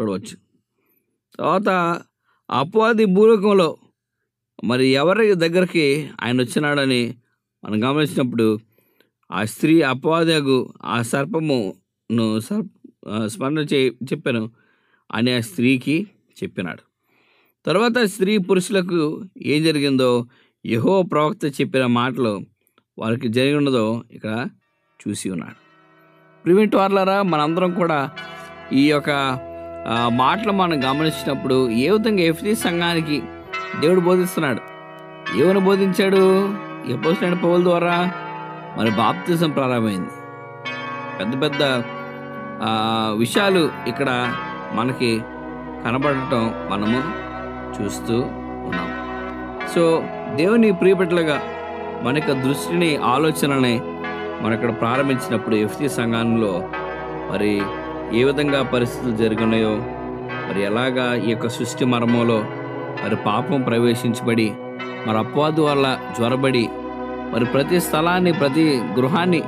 చూడవచ్చు. 0.00 0.43
తర్వాత 1.38 1.68
అపవాది 2.50 3.04
భూలోకంలో 3.04 3.76
మరి 4.64 4.86
ఎవరి 4.88 5.34
దగ్గరికి 5.34 6.10
ఆయన 6.22 6.36
వచ్చినాడని 6.40 7.14
మనం 7.64 7.78
గమనించినప్పుడు 7.84 8.60
ఆ 9.30 9.44
స్త్రీ 9.44 9.82
అపవాదకు 9.82 10.74
ఆ 10.84 11.02
సర్పమును 11.02 12.26
సర్ప 12.38 12.70
స్మరణ 13.26 13.58
చే 13.58 13.88
చెప్పాను 13.88 14.50
అని 15.12 15.36
ఆ 15.36 15.40
స్త్రీకి 15.40 16.06
చెప్పినాడు. 16.42 16.82
తర్వాత 17.66 17.98
స్త్రీ 18.04 18.38
పురుషులకు 18.38 19.24
ఏం 19.42 19.62
జరిగిందో 19.62 20.26
యహో 20.66 21.02
ప్రవక్త 21.02 21.60
చెప్పిన 21.60 21.86
మాటలు 21.86 22.40
వారికి 22.98 23.28
జరిగి 23.28 23.54
ఉన్నదో 23.54 24.04
ఇక్కడ 24.10 24.48
చూసి 25.00 25.30
ఉన్నాడు. 25.30 25.58
ప్రివెంట్ 26.44 26.74
వార్లరా 26.76 27.22
మనందరం 27.22 27.70
కూడా 27.72 27.98
ఈ 28.72 28.90
యొక్క 28.90 29.10
మాటలు 30.08 30.52
మనం 30.52 30.90
గమనించినప్పుడు 30.90 31.70
ఏ 31.70 31.90
విధంగా 31.90 32.20
ఎఫ్టీ 32.20 32.54
సంఘానికి 32.54 33.22
దేవుడు 33.80 34.00
బోధిస్తున్నాడు? 34.00 34.60
ఏమని 35.36 35.60
బోధించాడు? 35.60 36.54
ఎప్పుడు 36.92 37.34
పౌల 37.34 37.62
ద్వారా 37.62 38.12
మరి 38.76 38.90
బాప్తిజం 38.90 39.50
ప్రారంభమైంది. 39.50 40.10
పెద్ద 41.18 41.42
పెద్ద 41.42 41.62
విషయాలు 43.18 43.70
ఇక్కడ 43.86 44.34
మనకి 44.72 45.22
కనబడటం 45.84 46.54
మనము 46.70 47.02
చూస్తూ 47.76 48.20
ఉన్నాం. 48.20 48.90
సో 49.74 50.04
దేవుని 50.36 50.72
ప్రియబిడ్డలుగా 50.72 51.42
మన 52.02 52.16
యొక్క 52.16 52.32
దృష్టిని 52.32 52.96
ఆలోచనని 52.96 53.80
మన 54.42 54.52
ఇక్కడ 54.52 54.80
ప్రారంభించినప్పుడు 54.80 55.56
ఎఫ్సి 55.56 55.88
సంఘంలో 55.88 56.68
మరి 57.32 57.62
ఏ 58.12 58.24
విధంగా 58.24 58.62
పరిస్థితులు 58.62 59.16
జరిగినాయో 59.16 59.74
మరి 60.48 60.62
ఎలాగా 60.62 61.14
ఈ 61.14 61.30
యొక్క 61.30 61.48
సృష్టి 61.48 61.84
మర్మంలో 61.84 62.44
మరి 63.04 63.16
పాపం 63.16 63.62
ప్రవేశించబడి 63.62 64.52
మరి 65.06 65.18
అపవాదు 65.18 65.62
వల్ల 65.62 65.98
జ్వరబడి 66.18 66.68
మరి 67.32 67.44
ప్రతి 67.44 67.80
స్థలాన్ని 67.80 68.32
ప్రతి 68.32 68.82
గృహాన్ని 68.98 69.42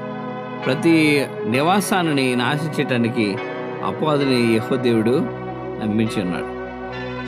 ప్రతి 0.66 1.27
నివాసాన్ని 1.45 2.35
నాశించటానికి 2.35 3.37
అపవాదిని 3.85 4.55
యహోదేవుడు 4.55 5.25
నమ్మించి 5.85 6.23
ఉన్నాడు. 6.23 6.47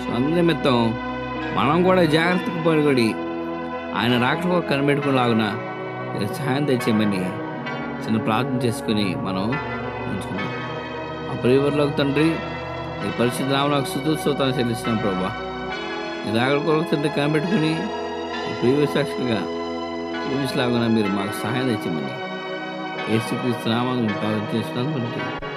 సో 0.05 0.15
అందు 0.15 0.29
నిమిత్తం 0.29 0.95
మనం 1.57 1.83
కూడా 1.83 2.05
జాగ్రత్తగా 2.05 2.65
పడిగొడి 2.67 3.15
ఆయన 3.97 4.23
రాకపోక 4.23 4.71
కనిపెట్టుకునేలాగున 4.71 5.45
సహాయం 6.35 6.65
తెచ్చేయమని 6.65 7.21
చిన్న 8.05 8.19
ప్రార్థన 8.19 8.67
చేసుకుని 8.67 9.15
మనం 9.15 9.45
ఉంచుకున్నాం 10.09 10.78
ఆ 11.31 11.35
తండ్రి? 11.99 12.29
ఈ 13.07 13.11
పరిస్థితి 13.21 13.51
నామలకు 13.51 13.85
సుతోత్సవతాన్ని 13.85 14.59
చెల్లిస్తున్నాం 14.59 14.97
ప్రభా. 14.97 15.31
ఈ 16.27 16.39
రాగల 16.39 16.59
కొరకు 16.59 16.91
తండ్రి 16.91 17.11
కనిపెట్టుకుని 17.11 17.73
ప్రియ 18.61 18.87
సాక్షిగా 18.87 19.41
ఊహించలాగా 20.31 20.89
మీరు 20.89 21.09
మాకు 21.09 21.35
సహాయం 21.43 21.69
తెచ్చమని 21.69 22.15
ఏసుక్రీస్తు 23.15 23.69
నామాన్ని 23.69 24.09
ప్రార్థన 24.13 24.57
చేస్తున్నాను 24.57 25.48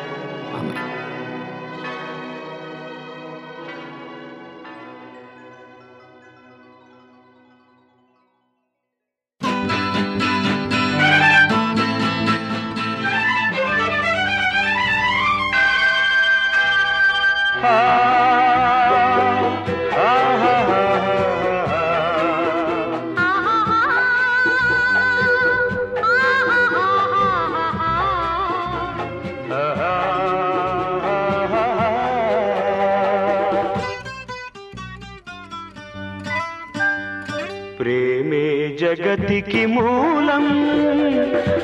ప్రేమే 37.82 38.46
జగతికి 38.80 39.62
మూలం 39.66 40.46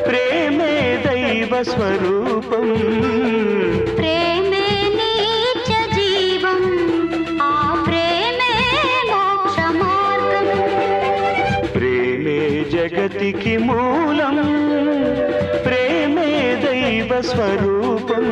ప్రేమే 0.07 0.71
దైవ 1.05 1.51
స్వరూపం. 1.63 2.67
ప్రేమే 3.97 4.63
నీచ 4.97 5.69
జీవం 5.95 6.63
ఆ 7.41 7.51
ప్రేమే 7.87 8.53
మోక్ష 9.11 9.57
మార్గం 9.81 10.49
ప్రేమే 11.75 12.39
జగతికి 12.75 13.55
మూలం 13.67 14.39
ప్రేమే 15.65 16.31
దైవ 16.65 17.21
స్వరూపం. 17.21 18.27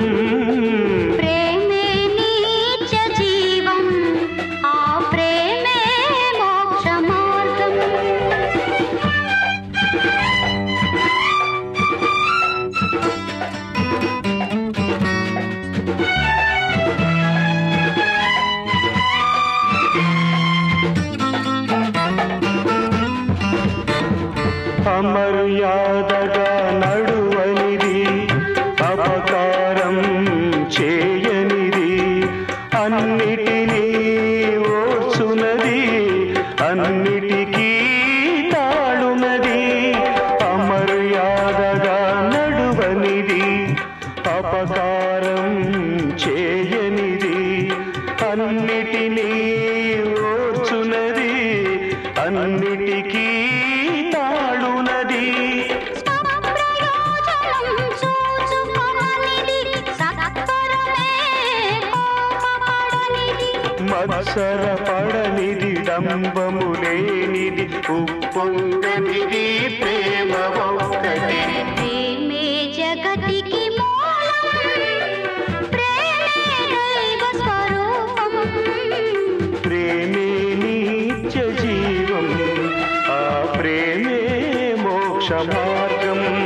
మోక్ష 85.26 86.45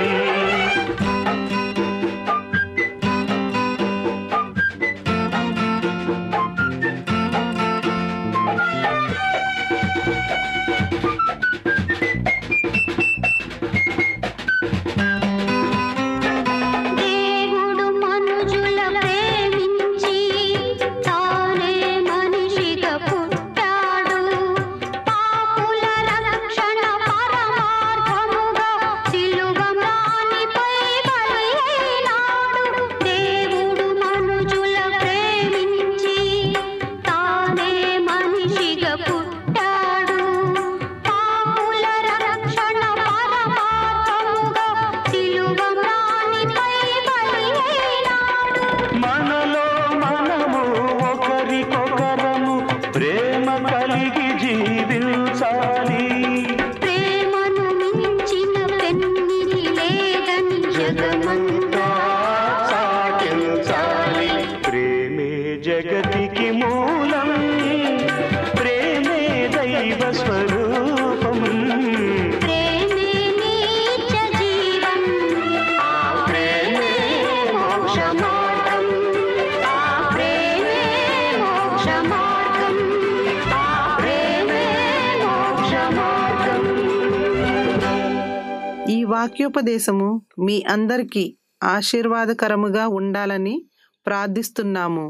వాక్యోపదేశము 89.40 90.08
మీ 90.46 90.56
అందరికీ 90.72 91.22
ఆశీర్వాదకరముగా 91.64 92.86
ఉండాలని 92.98 93.54
ప్రార్థిస్తున్నాము. 94.06 95.06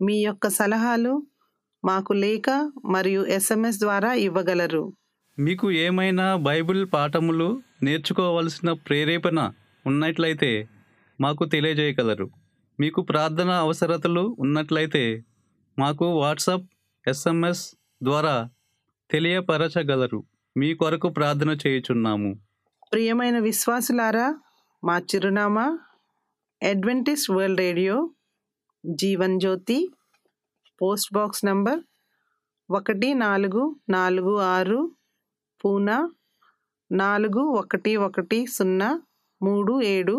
మీ 0.00 0.16
యొక్క 0.26 0.48
సలహాలు 0.58 1.14
మాకు 1.84 2.12
లేక 2.24 2.46
మరియు 2.94 3.22
ఎస్ఎంఎస్ 3.36 3.80
ద్వారా 3.84 4.10
ఇవ్వగలరు. 4.26 4.84
మీకు 5.38 5.66
ఏమైనా 5.86 6.26
బైబిల్ 6.48 6.82
పాఠములు 6.94 7.48
నేర్చుకోవలసిన 7.88 8.70
ప్రేరేపణ 8.86 9.38
ఉన్నట్లయితే 9.84 10.52
మాకు 11.18 11.44
తెలియజేయగలరు. 11.54 12.28
మీకు 12.78 13.02
ప్రార్థన 13.12 13.50
అవసరతలు 13.66 14.24
ఉన్నట్లయితే 14.46 15.04
మాకు 15.78 16.08
వాట్సాప్ 16.22 16.68
ఎస్ఎంఎస్ 17.06 17.66
ద్వారా 18.02 18.36
తెలియపరచగలరు. 19.10 20.20
మీ 20.56 20.70
కొరకు 20.82 21.10
ప్రార్థన 21.20 21.50
చేయుచున్నాము. 21.64 22.30
ప్రియమైన 22.92 23.36
విశ్వాసులారా 23.38 24.26
మా 24.82 24.94
చిరునామా 25.08 25.64
Adventist 26.62 27.28
World 27.30 27.60
Radio 27.60 27.96
Jeevan 28.84 29.34
Jyoti 29.40 29.76
post 30.80 31.10
box 31.14 31.42
number 31.44 31.80
ఒకటి 32.68 33.08
నాలుగు 33.14 33.62
నాలుగు 33.90 34.32
ఆరు 34.46 34.80
పూనా 35.60 35.98
నాలుగు 36.90 37.44
ఒకటి 37.52 37.92
ఒకటి 37.98 38.40
సున్నా 38.46 38.90
మూడు 39.40 39.74
ఏడు 39.88 40.16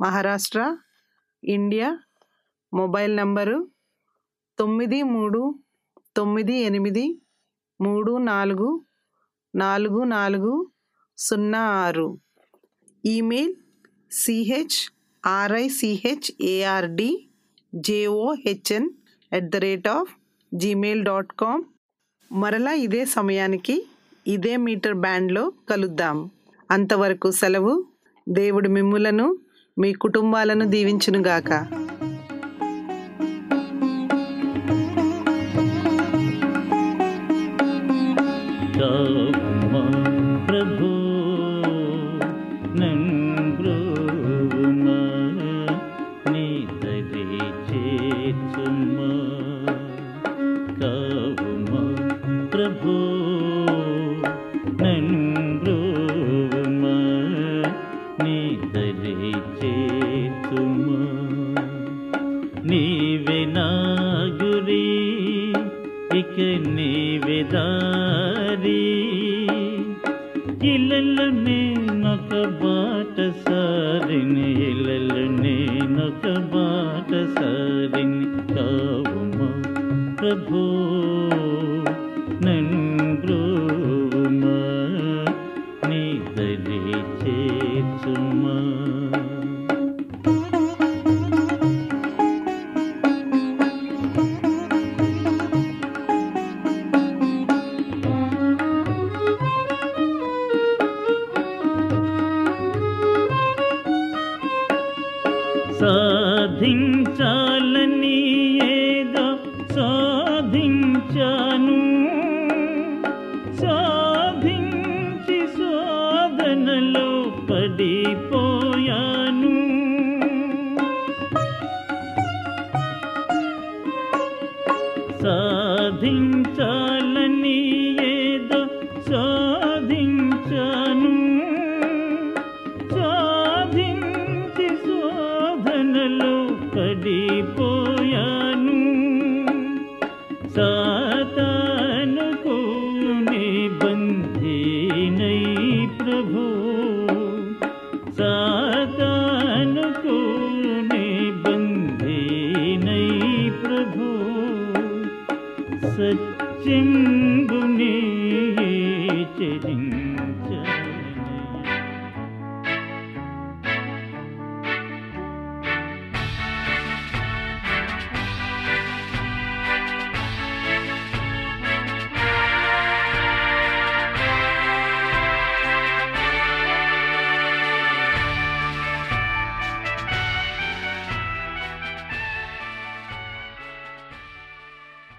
మహారాష్ట్ర 0.00 0.60
ఇండియా 1.42 1.90
మొబైల్ 2.72 3.14
నంబరు 3.16 3.58
తొమ్మిది 4.58 5.00
మూడు 5.12 5.42
తొమ్మిది 6.16 6.56
ఎనిమిది 6.62 7.06
మూడు 7.80 8.14
నాలుగు 8.24 8.70
నాలుగు 9.54 10.00
నాలుగు 10.10 10.52
సున్నా 11.20 11.58
ఆరు 11.58 12.18
email 13.06 13.54
C H 14.12 14.78
R I C H 15.26 16.42
A R D 16.42 17.28
J O H N 17.74 18.90
at 19.32 19.50
the 19.50 19.56
rate 19.56 19.88
of 19.88 20.10
Gmail 20.54 21.04
dot 21.04 21.32
com 21.40 21.64
మరలా 22.32 22.72
ఇదే 22.72 23.04
సమయానికి 23.04 23.86
ఇదే 24.26 24.56
మీటర్ 24.56 24.94
బ్యాండ్లో 24.94 25.52
కలుద్దాం. 25.70 26.30
అంతవరకు 26.70 27.30
సెలవు. 27.30 27.84
దేవుడు 28.28 28.68
మిమ్ములను 28.68 29.38
మీ 29.78 29.92
కుటుంబాలను 29.92 30.64
దీవించునుగాక. 30.64 31.52
उमा 79.20 79.50
प्रभो 80.20 80.62